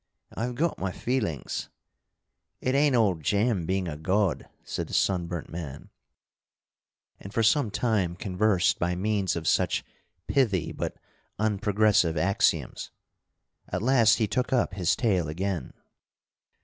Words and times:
I've 0.35 0.55
got 0.55 0.79
my 0.79 0.91
feelings 0.91 1.69
"It 2.59 2.73
ain't 2.73 2.95
all 2.95 3.13
jam 3.13 3.67
being 3.67 3.87
a 3.87 3.95
god," 3.97 4.49
said 4.63 4.87
the 4.87 4.95
sunburnt 4.95 5.51
man, 5.51 5.91
and 7.19 7.31
for 7.31 7.43
some 7.43 7.69
time 7.69 8.15
conversed 8.15 8.79
by 8.79 8.95
means 8.95 9.35
of 9.35 9.47
such 9.47 9.83
pithy 10.25 10.71
but 10.71 10.97
unprogressive 11.37 12.17
axioms. 12.17 12.89
At 13.69 13.83
last 13.83 14.15
he 14.17 14.25
took 14.27 14.51
up 14.51 14.73
his 14.73 14.95
tale 14.95 15.27
again. 15.27 15.71